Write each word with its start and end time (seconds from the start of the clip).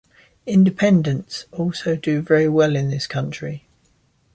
Independents 0.47 1.45
also 1.51 1.95
do 1.95 2.23
very 2.23 2.49
well 2.49 2.75
in 2.75 2.89
this 2.89 3.05
county. 3.05 3.67